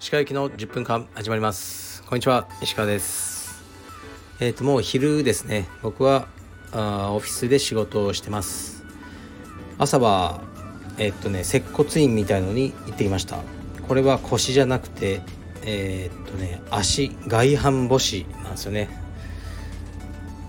[0.00, 2.02] 石川行きの10分間始まります。
[2.02, 2.48] こんにちは。
[2.60, 3.62] 石川です。
[4.40, 5.68] えっ、ー、ともう昼ですね。
[5.82, 6.26] 僕は
[6.72, 8.84] あオフィスで仕事をしてます。
[9.78, 10.42] 朝は
[10.98, 13.38] えっ、ー、とね接骨院みたいのに行ってきました。
[13.86, 15.22] これは腰じゃなくて
[15.62, 19.07] えー、っとね足外反母趾なんですよね。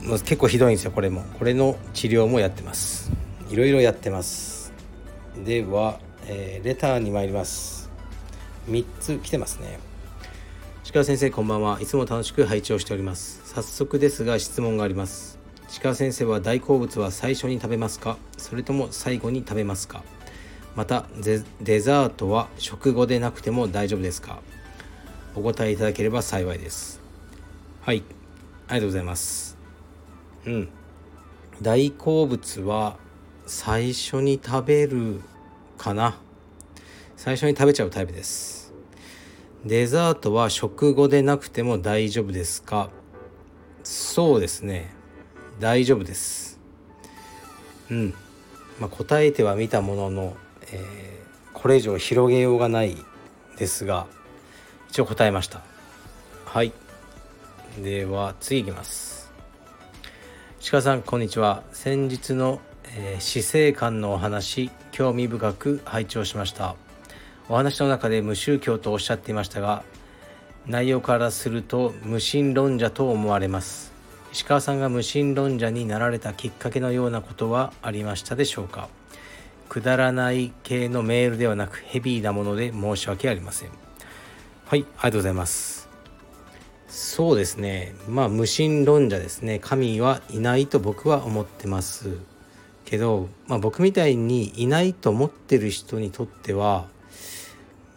[0.01, 1.23] 結構ひどいんですよこれも。
[1.37, 3.11] これの治療もやってます。
[3.49, 4.73] いろいろやってます。
[5.45, 7.89] では、えー、レターに参ります。
[8.69, 9.79] 3つ来てますね。
[10.91, 11.79] 鹿先生こんばんは。
[11.81, 13.41] いつも楽しく拝聴しております。
[13.45, 15.37] 早速ですが質問があります。
[15.83, 18.17] 鹿先生は大好物は最初に食べますか？
[18.37, 20.03] それとも最後に食べますか？
[20.75, 21.05] また
[21.61, 24.39] デザートは食後でなくても大丈夫ですか？
[25.35, 26.99] お答えいただければ幸いです。
[27.81, 28.03] はい。
[28.67, 29.48] ありがとうございます。
[30.45, 30.69] うん。
[31.61, 32.97] 大好物は
[33.45, 35.21] 最初に食べる
[35.77, 36.17] かな。
[37.17, 38.73] 最初に食べちゃうタイプです。
[39.65, 42.89] デザートは食後でなくても大丈夫ですか？
[43.83, 44.93] そうですね。
[45.59, 46.59] 大丈夫です。
[47.91, 48.13] うん。
[48.79, 50.37] まあ、答えてはみたものの、
[50.71, 52.95] えー、これ以上広げようがない
[53.57, 54.07] ですが
[54.89, 55.61] 一応答えました。
[56.45, 56.71] はい。
[57.83, 59.18] では次いきます。
[60.61, 61.63] 鹿さんこんにちは。
[61.71, 62.59] 先日の、
[62.93, 66.75] えー、死生観のお話興味深く拝聴しました。
[67.47, 69.83] お話の中で無宗教とおっしゃっていましたが
[70.67, 73.93] 内容からすると無神論者と思われます。
[74.33, 78.89] 石川さんが無神論者になられたきっかけのようなことはありましたでしょうか。
[79.69, 83.69] くだらない系のメールではなくヘビーなもので申し訳ありません。
[84.65, 85.78] はいありがとうございます。
[86.89, 87.93] そうですね。
[88.07, 89.59] まあ無神論者ですね。
[89.59, 92.17] 神はいないと僕は思ってます。
[92.85, 96.87] けど、まあ、僕みたいにいないと思ってる人にとっては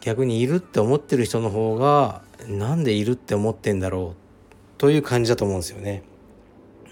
[0.03, 4.79] 逆にいるって思ってる人の方がなんでいるって思ってんだろう。
[4.79, 6.03] という感じだと思うんですよね。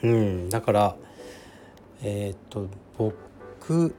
[0.03, 0.97] うん、だから
[2.03, 3.95] えー、っと僕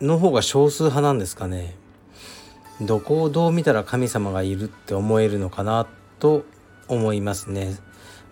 [0.00, 1.76] の方が少数派なんですかね。
[2.80, 5.86] どこをどう見たら神様がいるって思えるのかな
[6.18, 6.44] と
[6.94, 7.76] 思いますね。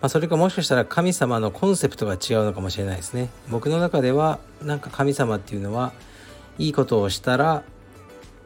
[0.01, 3.29] まあ、それかもしかしたら神様のコンセプトが違うのかもしれないですね。
[3.49, 5.93] 僕の中ではなんか神様っていうのは
[6.57, 7.63] いいことをしたら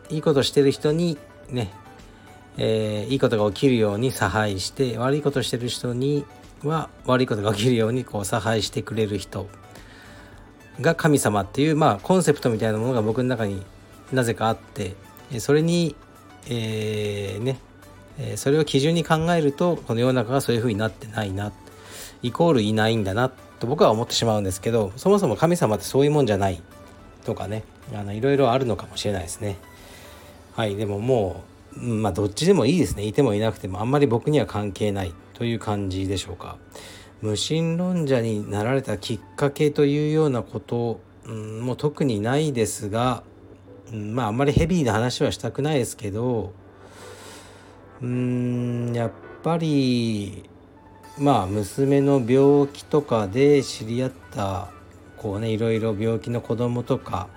[0.10, 1.18] いいことしてる人に
[1.50, 1.72] ね、
[2.58, 6.26] えー、いいことが起きるように差配して悪いことしてる人に
[6.64, 9.48] は悪いことが起きるようにこう差配してくれる人
[10.82, 13.64] が神様っていうまあコンセプトみたいなものが僕の中に
[14.12, 14.96] なぜかあって
[15.40, 15.96] それに、
[16.48, 17.60] えー、ね
[18.36, 21.52] それを基準に考えるとこの世の中がそういうふうになってないな
[22.24, 26.62] イコールいないんだなと僕は思ってしまうんですけどそもそも神様ってそういうもんじゃない
[27.26, 29.58] とかねあのいろいろあるのかもしれないですね。
[30.54, 31.44] はいでもも
[31.78, 33.06] うまあどっちでもいいですね。
[33.06, 36.58] いてもいなくてもあんまり僕には関係ないという感じでしょうか。
[37.22, 43.24] 無神論者になられたきっかけというようなこと、うん、も特にないですが
[43.92, 46.54] うんまああんまりヘビーな話はしたくないですけど
[48.02, 49.12] うんやっ
[49.44, 50.50] ぱり
[51.18, 54.70] まあ娘の病気とかで知り合った
[55.18, 57.30] こうねいろいろ病気の子供とか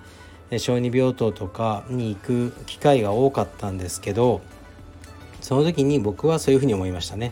[0.57, 4.41] 小児病棟とかに行く機会が多かったんですけど
[5.41, 7.31] その時に僕はそういうふうに思いましたね。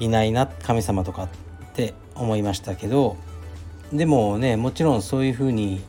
[0.00, 1.28] いないな神様とかっ
[1.74, 3.16] て思いましたけど
[3.92, 5.82] でもねもちろんそういうふうに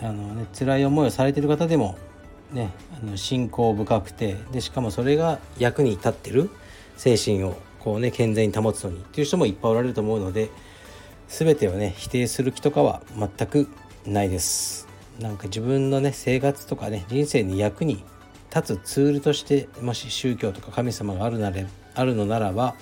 [0.00, 1.96] あの、ね、辛い思いをされてる方でも
[2.52, 6.50] ねあの信仰深くてでしかもそれが役に立ってる
[6.96, 10.50] 精神をこうね健全に保つのにっていう人もいっぱいおられると思うので
[11.28, 13.68] 全てをね否定する気とかは全く
[14.06, 14.88] ないです。
[15.20, 18.04] なんか自分のね生活とかね人生に役に
[18.54, 22.74] 立つツールとしてもし宗教とか神様があるなれあるのならば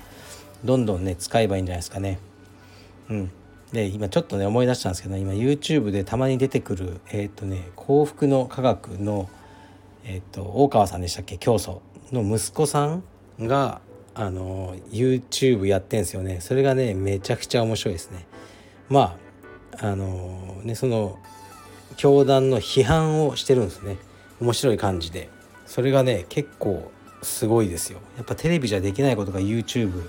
[0.64, 2.18] どんどんね使えばいいんじゃないですかね。
[3.08, 3.30] うん。
[3.72, 9.30] で今ちょっとね思い出したんですけど、今 YouTube でたまに出てくるえっ、とね幸福の科学の
[10.04, 11.38] えっ、と大川さんでしたっけ？
[11.38, 11.82] 教祖
[12.12, 13.02] の息子さん
[13.40, 13.80] が
[14.14, 16.40] あの YouTube やってんですよね。
[16.40, 18.26] それがねめちゃくちゃ面白いですね。
[18.88, 19.16] ま
[19.80, 21.18] ああのねその
[21.96, 23.96] 教団の批判をしてるんですね。
[24.40, 25.28] 面白い感じで。
[25.66, 26.90] それがね結構
[27.22, 28.00] すごいですよ。
[28.16, 30.08] やっぱテレビじゃできないことが YouTube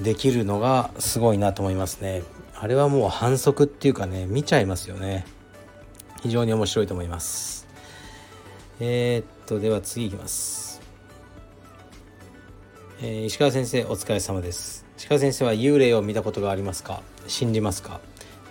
[0.00, 2.22] できるのがすごいなと思いますね。
[2.54, 5.26] あれはもう反則っていうかね見ちゃいますよね。
[6.22, 7.61] 非常に面白いと思います。
[8.84, 10.80] えー、っとでは次いきます、
[13.00, 14.84] えー、石川先生お疲れ様です。
[14.98, 17.00] 石川先生は幽霊を見たことがありますか？
[17.28, 18.00] 信じますか？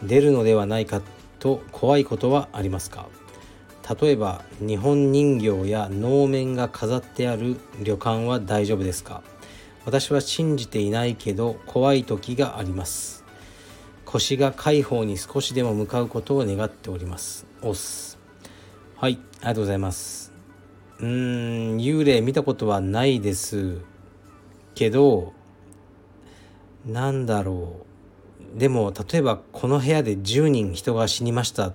[0.04, 1.01] 出るのではないか
[1.39, 3.10] と怖いことはありますか？
[4.01, 9.24] 例えば日本人形や能面が飾ってある旅館は大丈夫ですか？
[9.84, 13.25] 私は信じていないけど怖い時があります。
[14.06, 17.45] 腰が解放に少しでも向かうことを願っております。
[17.62, 18.21] おす。
[19.01, 19.13] はい。
[19.13, 20.31] ありがとうございます。
[21.00, 23.80] うーん幽霊見たことはないです。
[24.75, 25.33] けど
[26.86, 27.77] なんだろ
[28.56, 28.59] う。
[28.59, 31.74] でも例えばこの部屋で10人人が死にました。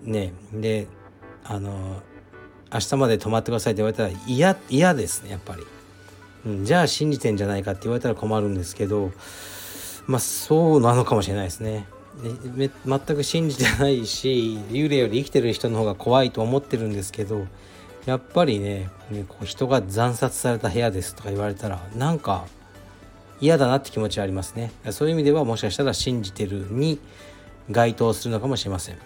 [0.00, 0.32] ね。
[0.50, 0.86] で
[1.44, 2.02] あの
[2.72, 5.62] 明日まで泊まってくださいって言われたら嫌ですねやっぱり、
[6.46, 9.12] うん、じゃあ信じてんじゃないかって言われたら困るんですけど
[10.06, 11.86] まあそうなのかもしれないですね。
[12.22, 17.46] 全く信じてないし幽霊より生きてる人の方が怖いと思ってるんですけど
[18.06, 18.88] やっぱりね
[19.28, 22.46] こう人が惨殺された部屋ですとか言われたらなんか
[23.40, 24.70] 嫌だなって気持ちはありますね。
[24.90, 26.98] そういう意味ではもしかしたら信じてるに
[27.70, 28.98] 該当するのかもしれません。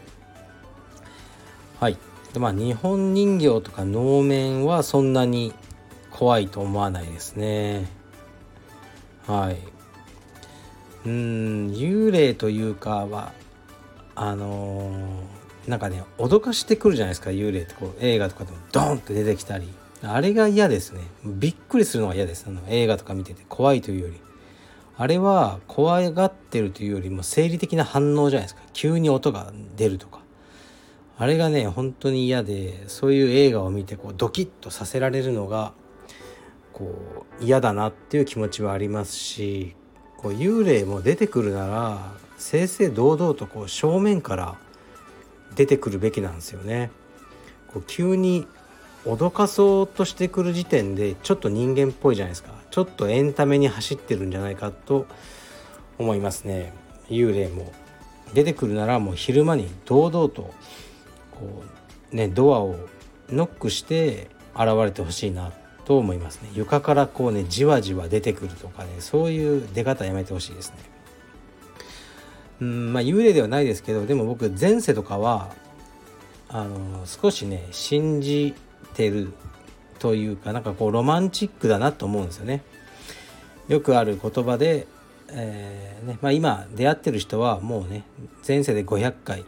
[1.81, 1.97] はい。
[2.33, 5.55] でまあ日本人形とか能面はそんなに
[6.11, 7.89] 怖いと思わないですね。
[9.27, 9.57] はい。
[11.09, 13.33] うん幽霊というかは
[14.15, 19.69] あのー、なんかね脅かしてくるじゃないですか幽霊ってこう映画とかでもドーンって出てきたり。
[20.01, 21.01] あれが嫌ですね。
[21.25, 22.45] びっくりするのが嫌です。
[22.47, 24.21] あの映画とか見てて怖いというより。
[24.97, 28.63] あれは怖がってるというよりも生理的な反応じゃないですか。
[28.73, 30.21] 急に音が出るとか。
[31.17, 35.73] あれがね本当に嫌でそういう映画を見てこうドキッとさせられるのが
[36.73, 39.75] こう嫌だなっていう気持ちはありますし
[40.19, 44.57] こう幽霊も出てくるなら正々堂々とこう正面から
[45.55, 46.91] 出てくるべきなんですよね。
[47.69, 48.47] こう急に
[49.05, 52.53] 脅かそうとしてくる時点でちょっと人間っぽいじゃないですか。
[52.71, 55.07] ちょっとエンタメに走ってるんじゃないかと
[55.99, 56.73] 思いますね。
[57.09, 57.73] 幽霊も
[58.35, 60.53] 出てくるならもう昼間に堂々と
[61.31, 61.63] こ
[62.13, 62.77] うねドアを
[63.31, 65.53] ノックして現れてほしいな。
[65.89, 66.51] と思いますね。
[66.53, 70.77] 床からこうねじわじわ出てくるとかねそういう出方やめてほしいですね。
[72.61, 75.49] うんまあ幽霊ではないですけどでも僕前世とかは
[76.51, 78.55] あの少しね信じ
[78.93, 79.33] てる
[79.99, 82.63] というかなんかこうロマンチックだなと思うんですよね。
[83.69, 84.87] よくある言葉で、
[85.31, 88.05] えーねまあ、今出会ってる人はもうね
[88.47, 89.47] 前世で500回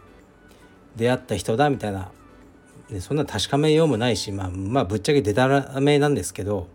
[0.95, 2.09] 出会った人だみたいな、
[2.91, 6.67] ね、そんな確かめようもないし、まあ、まあぶっちゃけでたらめなんですけど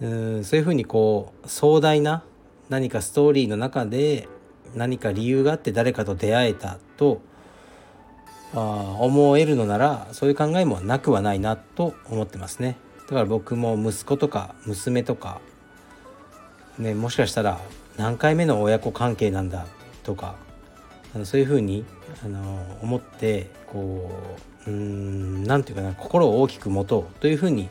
[0.00, 2.22] うんそういうふうにこう壮大な
[2.68, 4.28] 何かストーリーの中で
[4.74, 7.20] 何か理由があって誰かと出会えたと
[8.54, 12.76] あ思えるのならそういう考えもなくはないなと思ってますね。
[13.06, 15.40] だから僕も息子とか娘とか
[16.78, 17.60] ねもしかしたら
[17.96, 19.66] 何回目の親子関係なんだ
[20.02, 20.34] とか
[21.14, 21.84] あのそういうふうに
[22.24, 27.68] あの思ってこううん何て言うかな心を大きく持とうというふうに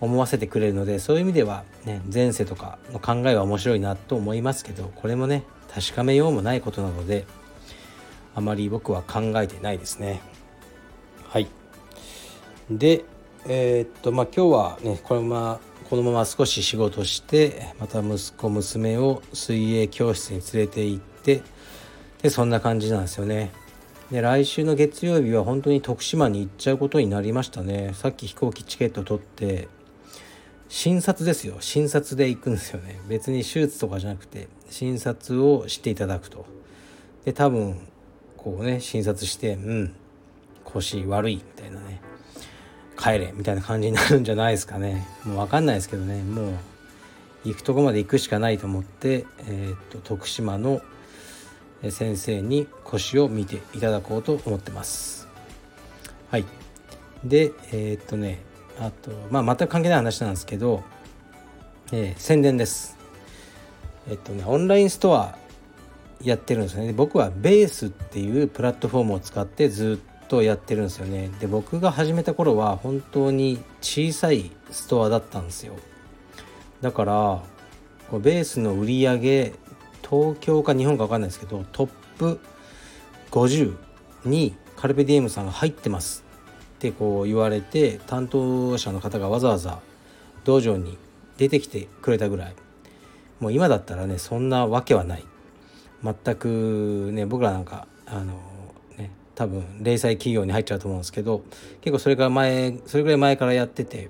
[0.00, 7.26] 思わせてくれるのでそういう意味では、ね、前世とかの考えは面白いなと思いますけどこれもね確かめようもないことなので
[8.34, 10.20] あまり僕は考えてないですね。
[11.28, 11.48] はい。
[12.70, 13.04] で
[13.48, 15.60] えー、っとまあ今日はねこのまま
[15.90, 21.42] このまま少し仕事してまた息子娘を水泳教室に連れて行って
[22.22, 23.50] でそんな感じなんですよね。
[24.10, 27.92] で来週の月曜日は本当に徳島に行っちゃうことになりましたね。
[27.92, 29.68] さっき飛行機チケット取って
[30.70, 31.56] 診察ですよ。
[31.60, 33.00] 診察で行くんですよね。
[33.06, 36.46] 別に手術とかじゃなくて診察をしていただくと。
[37.26, 37.86] で多分
[38.38, 39.94] こうね診察してうん
[40.64, 42.00] 腰悪いみたいなね
[42.98, 45.06] 帰れみたいな感じになるんじゃないですかね。
[45.24, 46.22] もう分かんないですけどね。
[46.22, 46.54] もう
[47.44, 50.80] 行くとこまで行くしかないと思って、えー、っと徳島の
[51.90, 55.28] 先生に腰を見ていただこうと思ってます。
[56.30, 56.44] はい。
[57.24, 58.40] でえー、っとね
[58.78, 60.82] あとまあ全く関係ない話なんですけど、
[61.92, 62.96] えー、宣伝です。
[64.08, 65.38] えっとねオンラインストア
[66.22, 66.92] やってるんですよね。
[66.92, 71.30] 僕はベースっていうプラットフォームを使ってずっとやってるんですよね。
[71.40, 75.74] で僕が始めた頃は本当に小さいストアだったんですよ。
[76.80, 77.42] だから
[78.18, 79.52] ベースの売り上げ
[80.10, 82.40] 東京か日本か分かんないですけどトップ
[83.30, 83.76] 50
[84.24, 86.24] にカルペディエムさんが入ってます
[86.76, 89.80] ってこう言われて担当者の方がわざわざ
[90.44, 90.96] 道場に
[91.36, 92.54] 出てきてくれたぐらい。
[93.40, 95.24] もう今だったらねそんなわけはない。
[96.02, 98.40] 全くね僕らなんかあの
[98.96, 101.42] ね多分零細企業に入っちゃうと思うんですけど
[101.80, 104.08] 結構それから前それぐらい前からやってて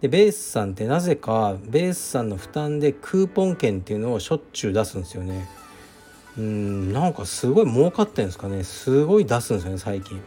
[0.00, 5.48] でベースさんってなぜかベースさんの負担でクーポン券っていうのをしょっちゅう出すんですよね。
[6.38, 8.62] うんなんかすごい儲かってんですかね。
[8.62, 10.20] すごい出すんですよね最近。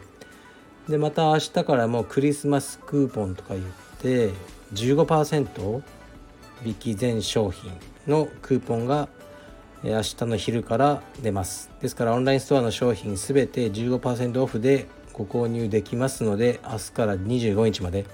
[0.88, 3.66] でまた明日からもクリスマスクーポンとか言っ
[3.98, 4.30] て
[4.74, 5.82] 15%
[6.64, 7.72] 引き全商品
[8.06, 9.08] のクーポンが
[9.82, 11.70] 明日の昼から出ます。
[11.80, 18.06] ですからオンラインストアの商品すべて15%オフでご購入できますので明日から25日まで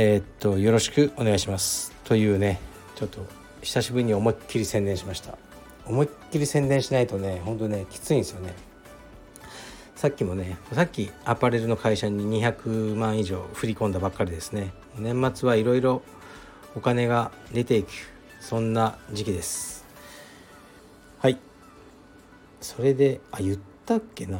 [0.00, 1.90] えー、っとよろしくお願いします。
[2.04, 2.60] というね
[2.94, 3.26] ちょっと
[3.62, 5.36] 久しぶりに思いっきり宣伝しました。
[5.86, 8.54] 思いっきり宣伝しないとねほんとねきついんですよね。
[9.96, 14.72] さっきもねさっきアパレルの会社に200万以上振り込んだばっかりですね。
[14.96, 16.02] 年末はいろいろ
[16.76, 17.88] お金が出ていく
[18.38, 19.84] そんな時期です。
[21.18, 21.38] はい。
[22.60, 24.38] それであ言ったっけな。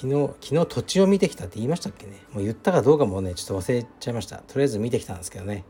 [0.00, 2.22] 昨日昨日土地を見てきたって言いましたっけね？
[2.32, 4.38] もう言ったかどうかもねちょっと忘れちゃいました。
[4.38, 5.66] とりあえず見てきたんですけどね。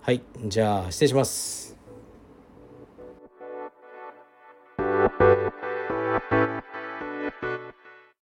[0.00, 1.75] はいじゃあ失礼します。